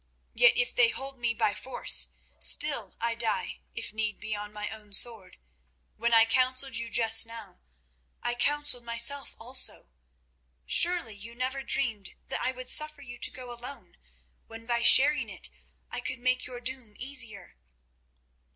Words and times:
Yes, 0.33 0.53
if 0.55 0.73
they 0.73 0.89
hold 0.89 1.19
me 1.19 1.35
by 1.35 1.53
force, 1.53 2.13
still 2.39 2.95
I 2.99 3.13
die, 3.13 3.59
if 3.75 3.93
need 3.93 4.19
be, 4.19 4.35
on 4.35 4.51
my 4.51 4.67
own 4.71 4.93
sword. 4.93 5.37
When 5.95 6.11
I 6.11 6.25
counselled 6.25 6.75
you 6.75 6.89
just 6.89 7.27
now, 7.27 7.61
I 8.23 8.33
counselled 8.33 8.83
myself 8.83 9.35
also. 9.37 9.91
Surely 10.65 11.13
you 11.13 11.35
never 11.35 11.61
dreamed 11.61 12.15
that 12.29 12.41
I 12.41 12.51
would 12.51 12.67
suffer 12.69 13.03
you 13.03 13.19
to 13.19 13.29
go 13.29 13.53
alone, 13.53 13.95
when 14.47 14.65
by 14.65 14.81
sharing 14.81 15.29
it 15.29 15.51
I 15.91 15.99
could 15.99 16.17
make 16.17 16.47
your 16.47 16.59
doom 16.61 16.95
easier." 16.97 17.55